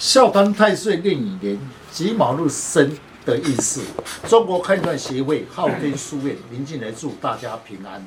[0.00, 1.58] 孝当太岁令乙年
[1.90, 3.82] 己卯日生的意思，
[4.26, 8.02] 中国开断协会昊天书院林进来祝大家平安。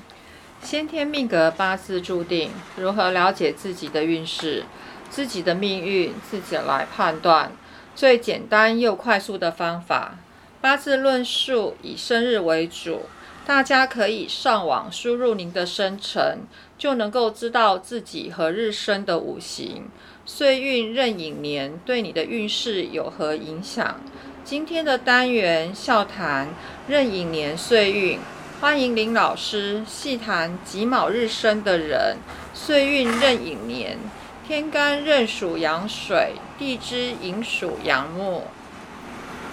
[0.64, 4.64] 先天命格八字注定，如何了解自己的运势、
[5.12, 7.52] 自己的命运，自己来判断。
[7.94, 10.18] 最简单又快速的方法，
[10.60, 13.04] 八字论述以生日为主，
[13.46, 16.40] 大家可以上网输入您的生辰，
[16.78, 19.90] 就能够知道自己何日生的五行、
[20.26, 24.00] 岁运、壬寅年对你的运势有何影响。
[24.46, 26.48] 今天的单元笑谈
[26.88, 28.18] 壬寅年岁运。
[28.62, 32.16] 欢迎林老师细谈己卯日生的人，
[32.54, 33.98] 岁运壬寅年，
[34.48, 38.44] 天干壬属阳水，地支寅属阳木。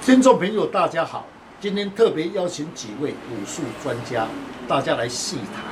[0.01, 1.27] 听众朋友，大家好，
[1.61, 4.27] 今天特别邀请几位武术专家，
[4.67, 5.63] 大家来细谈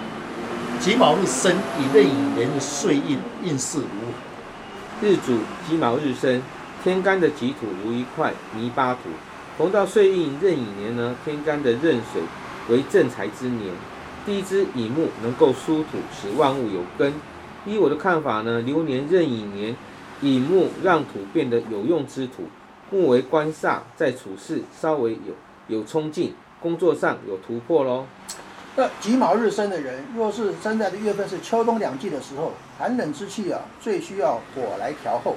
[0.78, 5.08] 己卯日生以壬寅年的岁运运势如何。
[5.08, 6.42] 日主己卯日生，
[6.84, 9.08] 天干的己土如一块泥巴土，
[9.56, 12.20] 逢到岁运壬寅年呢，天干的壬水。
[12.68, 13.72] 为正财之年，
[14.26, 17.14] 地支乙木能够疏土，使万物有根。
[17.64, 19.74] 依我的看法呢，流年壬寅年，
[20.20, 22.50] 乙木让土变得有用之土，
[22.90, 25.34] 木为官煞，在处事稍微有
[25.68, 28.06] 有冲劲，工作上有突破喽。
[28.74, 35.36] 那己卯日生的人，若是生在的月份是秋冬两季的时候，寒冷之气啊，最需要火来调候。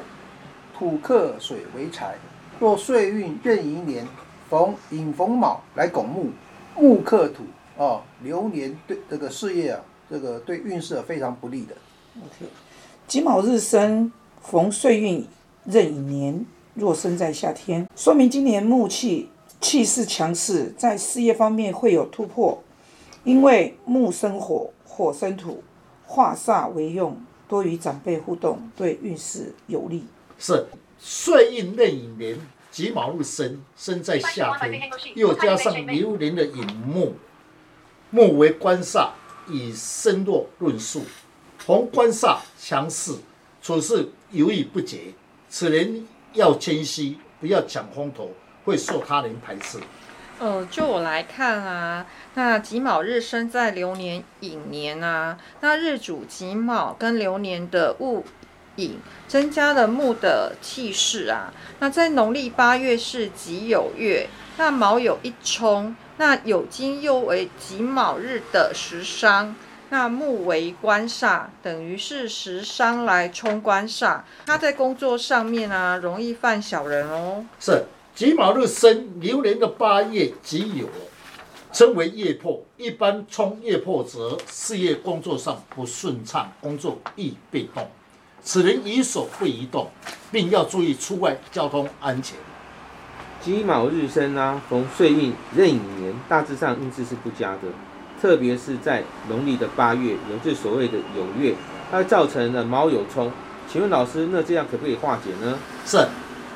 [0.78, 2.16] 土克水为财，
[2.60, 4.08] 若岁运壬寅年
[4.50, 6.32] 逢寅逢卯来拱木。
[6.76, 7.44] 木克土
[7.78, 11.76] 哦，流年对这个事业啊，这个对运势非常不利的。
[12.18, 12.50] OK，
[13.08, 15.28] 己卯日生逢岁运
[15.66, 19.30] 壬寅年，若生在夏天，说明今年木气
[19.62, 22.62] 气势强势，在事业方面会有突破。
[23.23, 25.64] 因为木生火，火生土，
[26.06, 27.16] 化煞为用，
[27.48, 30.04] 多与长辈互动，对运势有利。
[30.38, 30.66] 是
[31.00, 32.39] 岁运壬寅年。
[32.72, 37.16] 己卯日生，生在夏天，又加上流年的寅木，
[38.09, 39.09] 木为官煞，
[39.49, 41.02] 以身弱论述，
[41.58, 43.14] 逢官煞强势，
[43.61, 45.14] 处事犹豫不决。
[45.49, 48.32] 此人要谦虚，不要抢风头，
[48.66, 49.80] 会受他人排斥。
[50.39, 58.23] 呃，就我来看啊，那己卯日生在流年寅年啊，那日主己卯跟流年的戊。
[58.77, 61.54] 寅增加了木的气势啊。
[61.80, 69.54] 那在农历八月是己酉月，那卯有一冲，那酉金又为己卯日的食伤，
[69.89, 74.22] 那木为官煞，等于是食伤来冲官煞。
[74.45, 77.45] 他在工作上面啊，容易犯小人哦。
[77.60, 77.83] 是
[78.14, 80.86] 己卯日生流年的八月己酉，
[81.72, 82.61] 称为业破。
[82.77, 87.88] 一般冲业破则事业工作上不顺畅，工作易被动。
[88.44, 89.89] 此人宜手会移动，
[90.32, 92.38] 并要注意出外交通安全。
[93.39, 97.61] 己卯日生啊，逢岁运壬寅年，大致上运势是不佳的，
[98.22, 101.55] 特别是在农历的八月，有这所谓的酉月，
[101.89, 103.32] 它造成了卯酉冲。
[103.67, 105.58] 请问老师，那这样可不可以化解呢？
[105.86, 106.05] 是。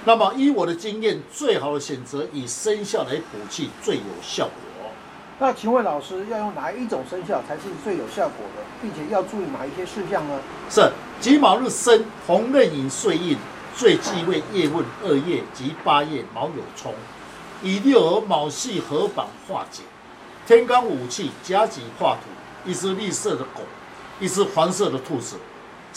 [0.07, 4.53] 那么依我的经验，最好的选择以生肖来补气最有效果。
[5.39, 10.39] 那请问老师要用哪一种生肖才是最有效果的，并且要注意哪一些事项呢？
[10.69, 13.35] 是己卯日生，逢壬寅岁运，
[13.75, 16.93] 最忌讳夜问二月及八月卯酉冲，
[17.63, 19.81] 以六合卯系合板化解。
[20.47, 23.63] 天干五气甲己化土，一只绿色的狗，
[24.19, 25.37] 一只黄色的兔子，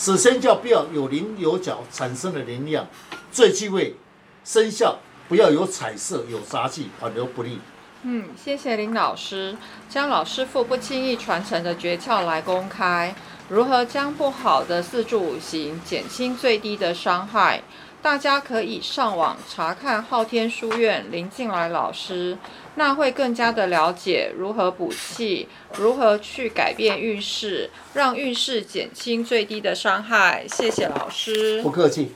[0.00, 2.86] 此生肖不要有棱有角产生的能量。
[3.32, 3.96] 最忌讳
[4.44, 4.96] 生肖
[5.28, 7.58] 不要有彩色有杂气，反而不利。
[8.04, 9.56] 嗯，谢谢林老师
[9.88, 13.12] 将老师傅不轻易传承的诀窍来公开，
[13.48, 17.60] 如何将不好的四柱五行减轻最低的伤害？
[18.00, 22.38] 大家可以上网查看昊天书院林静来老师，
[22.76, 30.46] 那会更加的了解如何补气，如何去改变运势，让运势减轻最低的伤害。
[30.48, 32.12] 谢谢老师，不客气。